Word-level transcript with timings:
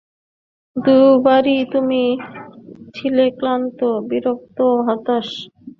দুবারই 0.75 1.57
তুমি 1.73 2.03
ছিলে 2.95 3.25
ক্লান্ত, 3.31 3.79
বিরক্ত, 4.09 4.57
হতাশ। 4.87 5.27